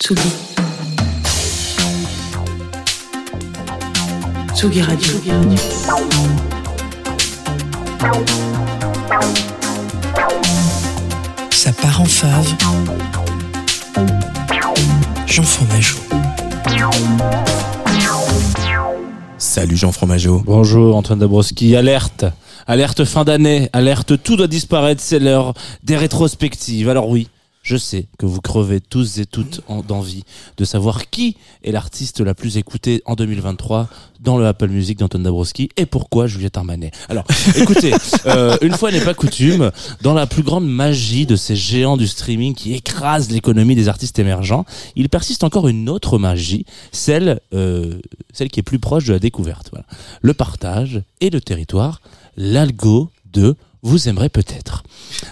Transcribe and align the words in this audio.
Tsugi. 0.00 0.20
Tsugi 4.54 4.80
Radio. 4.80 5.12
Ça 11.50 11.72
part 11.72 12.00
en 12.00 12.04
fave. 12.04 12.54
Jean 15.26 15.42
Fromageau. 15.42 15.98
Salut 19.36 19.76
Jean 19.76 19.90
Fromageau. 19.90 20.42
Bonjour 20.46 20.94
Antoine 20.94 21.18
Dabrowski, 21.18 21.74
alerte 21.74 22.24
Alerte 22.68 23.04
fin 23.04 23.24
d'année, 23.24 23.68
alerte 23.72 24.22
tout 24.22 24.36
doit 24.36 24.46
disparaître, 24.46 25.00
c'est 25.02 25.18
l'heure 25.18 25.54
des 25.82 25.96
rétrospectives. 25.96 26.88
Alors 26.88 27.08
oui, 27.08 27.28
je 27.68 27.76
sais 27.76 28.06
que 28.18 28.24
vous 28.24 28.40
crevez 28.40 28.80
tous 28.80 29.18
et 29.18 29.26
toutes 29.26 29.60
en- 29.68 29.82
d'envie 29.82 30.24
de 30.56 30.64
savoir 30.64 31.10
qui 31.10 31.36
est 31.62 31.70
l'artiste 31.70 32.20
la 32.22 32.32
plus 32.34 32.56
écoutée 32.56 33.02
en 33.04 33.14
2023 33.14 33.88
dans 34.20 34.38
le 34.38 34.46
Apple 34.46 34.68
Music 34.68 34.98
d'Antoine 34.98 35.22
Dabrowski 35.22 35.68
et 35.76 35.84
pourquoi 35.84 36.26
Juliette 36.26 36.56
Armanet. 36.56 36.92
Alors, 37.10 37.24
écoutez, 37.56 37.92
euh, 38.26 38.56
une 38.62 38.72
fois 38.72 38.90
n'est 38.90 39.02
pas 39.04 39.12
coutume, 39.12 39.70
dans 40.00 40.14
la 40.14 40.26
plus 40.26 40.42
grande 40.42 40.66
magie 40.66 41.26
de 41.26 41.36
ces 41.36 41.56
géants 41.56 41.98
du 41.98 42.06
streaming 42.06 42.54
qui 42.54 42.72
écrasent 42.72 43.30
l'économie 43.30 43.74
des 43.74 43.88
artistes 43.88 44.18
émergents, 44.18 44.64
il 44.96 45.10
persiste 45.10 45.44
encore 45.44 45.68
une 45.68 45.90
autre 45.90 46.18
magie, 46.18 46.64
celle, 46.90 47.38
euh, 47.52 47.98
celle 48.32 48.48
qui 48.48 48.60
est 48.60 48.62
plus 48.62 48.78
proche 48.78 49.04
de 49.04 49.12
la 49.12 49.18
découverte. 49.18 49.68
Voilà. 49.72 49.84
Le 50.22 50.32
partage 50.32 51.02
et 51.20 51.28
le 51.28 51.42
territoire, 51.42 52.00
l'algo 52.38 53.10
de 53.30 53.56
vous 53.82 54.08
aimerez 54.08 54.28
peut-être. 54.28 54.82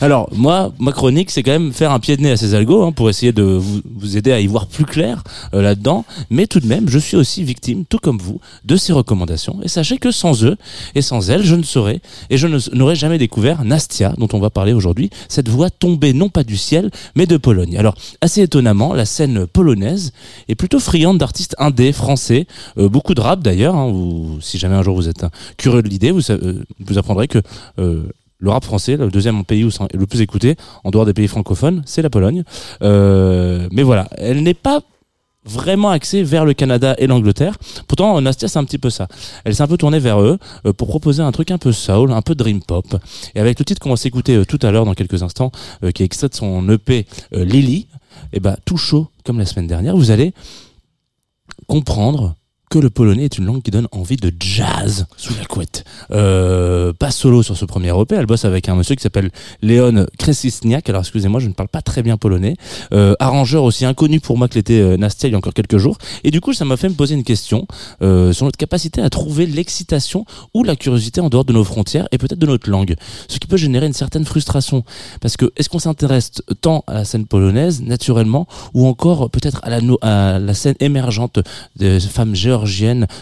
Alors 0.00 0.28
moi, 0.32 0.72
ma 0.78 0.92
chronique, 0.92 1.30
c'est 1.30 1.42
quand 1.42 1.52
même 1.52 1.72
faire 1.72 1.92
un 1.92 2.00
pied 2.00 2.16
de 2.16 2.22
nez 2.22 2.30
à 2.30 2.36
ces 2.36 2.54
algos 2.54 2.82
hein, 2.84 2.92
pour 2.92 3.08
essayer 3.08 3.32
de 3.32 3.42
vous, 3.42 3.80
vous 3.84 4.16
aider 4.16 4.32
à 4.32 4.40
y 4.40 4.46
voir 4.46 4.66
plus 4.66 4.84
clair 4.84 5.22
euh, 5.54 5.62
là-dedans. 5.62 6.04
Mais 6.30 6.46
tout 6.46 6.60
de 6.60 6.66
même, 6.66 6.88
je 6.88 6.98
suis 6.98 7.16
aussi 7.16 7.42
victime, 7.42 7.84
tout 7.84 7.98
comme 7.98 8.18
vous, 8.18 8.40
de 8.64 8.76
ces 8.76 8.92
recommandations. 8.92 9.60
Et 9.62 9.68
sachez 9.68 9.98
que 9.98 10.10
sans 10.10 10.44
eux 10.44 10.56
et 10.94 11.02
sans 11.02 11.30
elles, 11.30 11.44
je 11.44 11.54
ne 11.54 11.62
saurais 11.62 12.00
et 12.30 12.36
je 12.36 12.46
n'aurais 12.74 12.96
jamais 12.96 13.18
découvert 13.18 13.64
Nastia, 13.64 14.14
dont 14.18 14.28
on 14.32 14.38
va 14.38 14.50
parler 14.50 14.72
aujourd'hui. 14.72 15.10
Cette 15.28 15.48
voix 15.48 15.70
tombée 15.70 16.12
non 16.12 16.28
pas 16.28 16.44
du 16.44 16.56
ciel, 16.56 16.90
mais 17.14 17.26
de 17.26 17.36
Pologne. 17.36 17.76
Alors 17.76 17.94
assez 18.20 18.42
étonnamment, 18.42 18.94
la 18.94 19.06
scène 19.06 19.46
polonaise 19.46 20.12
est 20.48 20.54
plutôt 20.54 20.80
friande 20.80 21.18
d'artistes 21.18 21.54
indés 21.58 21.92
français, 21.92 22.46
euh, 22.78 22.88
beaucoup 22.88 23.14
de 23.14 23.20
rap 23.20 23.42
d'ailleurs. 23.42 23.74
hein, 23.74 23.92
si 24.40 24.58
jamais 24.58 24.74
un 24.74 24.82
jour 24.82 24.96
vous 24.96 25.08
êtes 25.08 25.24
hein, 25.24 25.30
curieux 25.56 25.82
de 25.82 25.88
l'idée, 25.88 26.10
vous, 26.10 26.30
euh, 26.30 26.64
vous 26.80 26.98
apprendrez 26.98 27.28
que 27.28 27.40
euh, 27.78 28.04
le 28.38 28.50
rap 28.50 28.64
français, 28.64 28.96
le 28.96 29.10
deuxième 29.10 29.44
pays 29.44 29.64
où 29.64 29.70
c'est 29.70 29.92
le 29.94 30.06
plus 30.06 30.20
écouté, 30.20 30.56
en 30.84 30.90
dehors 30.90 31.06
des 31.06 31.14
pays 31.14 31.28
francophones, 31.28 31.82
c'est 31.86 32.02
la 32.02 32.10
Pologne. 32.10 32.44
Euh, 32.82 33.68
mais 33.72 33.82
voilà, 33.82 34.08
elle 34.18 34.42
n'est 34.42 34.54
pas 34.54 34.82
vraiment 35.44 35.90
axée 35.90 36.22
vers 36.22 36.44
le 36.44 36.54
Canada 36.54 36.94
et 36.98 37.06
l'Angleterre. 37.06 37.56
Pourtant, 37.86 38.20
Nastia, 38.20 38.48
c'est 38.48 38.58
un 38.58 38.64
petit 38.64 38.78
peu 38.78 38.90
ça. 38.90 39.08
Elle 39.44 39.54
s'est 39.54 39.62
un 39.62 39.66
peu 39.66 39.76
tournée 39.76 39.98
vers 39.98 40.20
eux 40.20 40.38
euh, 40.66 40.72
pour 40.72 40.88
proposer 40.88 41.22
un 41.22 41.32
truc 41.32 41.50
un 41.50 41.58
peu 41.58 41.72
soul, 41.72 42.12
un 42.12 42.22
peu 42.22 42.34
dream 42.34 42.62
pop. 42.62 42.86
Et 43.34 43.40
avec 43.40 43.58
le 43.58 43.64
titre 43.64 43.80
qu'on 43.80 43.90
va 43.90 43.96
s'écouter 43.96 44.36
euh, 44.36 44.44
tout 44.44 44.58
à 44.62 44.70
l'heure, 44.70 44.84
dans 44.84 44.94
quelques 44.94 45.22
instants, 45.22 45.52
euh, 45.82 45.90
qui 45.90 46.02
est 46.02 46.06
extrait 46.06 46.28
de 46.28 46.34
son 46.34 46.68
EP 46.68 47.06
Lily, 47.32 47.88
et 48.32 48.40
ben 48.40 48.56
tout 48.64 48.76
chaud 48.76 49.08
comme 49.24 49.38
la 49.38 49.46
semaine 49.46 49.66
dernière, 49.66 49.96
vous 49.96 50.10
allez 50.10 50.32
comprendre 51.66 52.34
que 52.74 52.80
le 52.80 52.90
polonais 52.90 53.26
est 53.26 53.38
une 53.38 53.44
langue 53.44 53.62
qui 53.62 53.70
donne 53.70 53.86
envie 53.92 54.16
de 54.16 54.32
jazz 54.40 55.06
sous 55.16 55.32
la 55.38 55.44
couette. 55.44 55.84
Euh, 56.10 56.92
pas 56.92 57.12
solo 57.12 57.44
sur 57.44 57.56
ce 57.56 57.64
premier 57.64 57.96
EP, 57.96 58.16
elle 58.16 58.26
bosse 58.26 58.44
avec 58.44 58.68
un 58.68 58.74
monsieur 58.74 58.96
qui 58.96 59.02
s'appelle 59.02 59.30
Leon 59.62 60.06
Kresisniak. 60.18 60.88
Alors 60.88 61.02
excusez-moi, 61.02 61.38
je 61.38 61.46
ne 61.46 61.52
parle 61.52 61.68
pas 61.68 61.82
très 61.82 62.02
bien 62.02 62.16
polonais. 62.16 62.56
Euh, 62.92 63.14
arrangeur 63.20 63.62
aussi 63.62 63.84
inconnu 63.84 64.18
pour 64.18 64.36
moi 64.38 64.48
que 64.48 64.56
l'était 64.56 64.80
euh, 64.80 64.96
Nastia 64.96 65.28
il 65.28 65.32
y 65.32 65.34
a 65.36 65.38
encore 65.38 65.54
quelques 65.54 65.76
jours. 65.76 65.98
Et 66.24 66.32
du 66.32 66.40
coup, 66.40 66.52
ça 66.52 66.64
m'a 66.64 66.76
fait 66.76 66.88
me 66.88 66.94
poser 66.94 67.14
une 67.14 67.22
question 67.22 67.68
sur 68.00 68.44
notre 68.44 68.58
capacité 68.58 69.00
à 69.00 69.08
trouver 69.08 69.46
l'excitation 69.46 70.26
ou 70.52 70.64
la 70.64 70.74
curiosité 70.74 71.20
en 71.20 71.28
dehors 71.28 71.44
de 71.44 71.52
nos 71.52 71.62
frontières 71.62 72.08
et 72.10 72.18
peut-être 72.18 72.40
de 72.40 72.46
notre 72.46 72.68
langue. 72.68 72.96
Ce 73.28 73.38
qui 73.38 73.46
peut 73.46 73.56
générer 73.56 73.86
une 73.86 73.92
certaine 73.92 74.24
frustration. 74.24 74.82
Parce 75.20 75.36
que 75.36 75.52
est-ce 75.56 75.68
qu'on 75.68 75.78
s'intéresse 75.78 76.32
tant 76.60 76.82
à 76.88 76.94
la 76.94 77.04
scène 77.04 77.26
polonaise 77.26 77.82
naturellement 77.82 78.48
ou 78.74 78.88
encore 78.88 79.30
peut-être 79.30 79.60
à 79.62 79.70
la, 79.70 79.80
à 80.02 80.40
la 80.40 80.54
scène 80.54 80.74
émergente 80.80 81.38
de 81.76 82.00
femmes 82.00 82.34
géorgiennes 82.34 82.63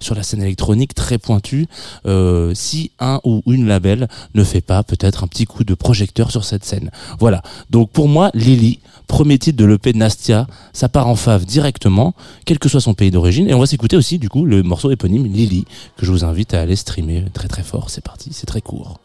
sur 0.00 0.14
la 0.14 0.22
scène 0.22 0.42
électronique 0.42 0.94
très 0.94 1.18
pointue 1.18 1.66
euh, 2.06 2.52
si 2.54 2.90
un 2.98 3.20
ou 3.24 3.42
une 3.46 3.66
label 3.66 4.08
ne 4.34 4.44
fait 4.44 4.60
pas 4.60 4.82
peut-être 4.82 5.24
un 5.24 5.26
petit 5.26 5.44
coup 5.44 5.64
de 5.64 5.74
projecteur 5.74 6.30
sur 6.30 6.44
cette 6.44 6.64
scène. 6.64 6.90
Voilà. 7.18 7.42
Donc 7.70 7.90
pour 7.90 8.08
moi, 8.08 8.30
Lily, 8.34 8.80
premier 9.06 9.38
titre 9.38 9.58
de 9.58 9.64
l'EP 9.64 9.92
de 9.92 9.98
Nastia, 9.98 10.46
ça 10.72 10.88
part 10.88 11.08
en 11.08 11.16
fave 11.16 11.44
directement, 11.44 12.14
quel 12.44 12.58
que 12.58 12.68
soit 12.68 12.80
son 12.80 12.94
pays 12.94 13.10
d'origine. 13.10 13.48
Et 13.48 13.54
on 13.54 13.60
va 13.60 13.66
s'écouter 13.66 13.96
aussi 13.96 14.18
du 14.18 14.28
coup 14.28 14.44
le 14.44 14.62
morceau 14.62 14.90
éponyme 14.90 15.26
Lily, 15.26 15.64
que 15.96 16.06
je 16.06 16.12
vous 16.12 16.24
invite 16.24 16.54
à 16.54 16.60
aller 16.60 16.76
streamer 16.76 17.24
très 17.32 17.48
très 17.48 17.62
fort. 17.62 17.90
C'est 17.90 18.04
parti, 18.04 18.30
c'est 18.32 18.46
très 18.46 18.60
court. 18.60 19.00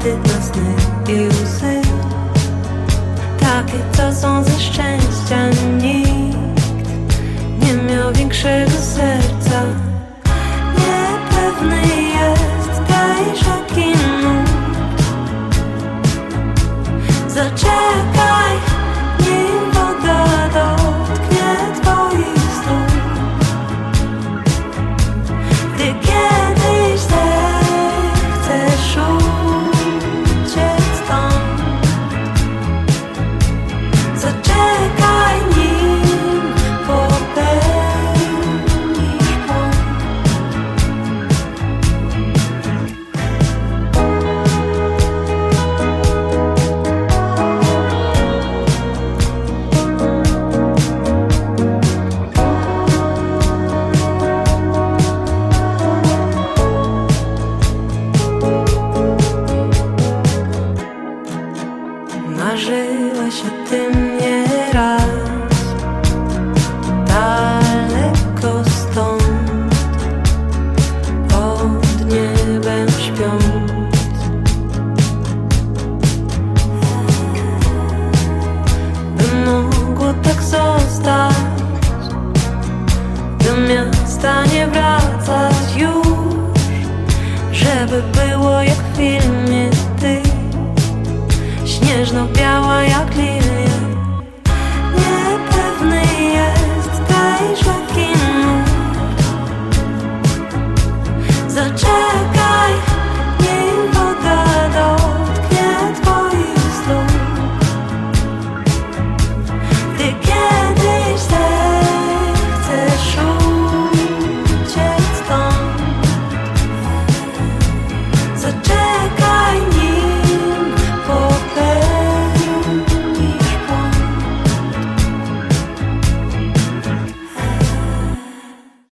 Na 0.00 0.42
sny 0.42 0.62
i 1.08 1.28
łzy 1.28 1.80
Takie 3.40 3.78
co 3.92 4.14
są 4.14 4.44
ze 4.44 4.60
szczęścia 4.60 5.48
nikt 5.82 6.38
nie 7.62 7.72
miał 7.74 8.12
większego 8.12 8.70
serca. 8.70 9.19